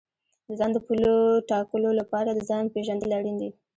د 0.47 0.49
ځان 0.59 0.71
د 0.73 0.77
پولو 0.85 1.13
ټاکلو 1.49 1.89
لپاره 1.99 2.29
د 2.33 2.39
ځان 2.49 2.63
پېژندل 2.73 3.11
اړین 3.19 3.35
دي. 3.41 3.49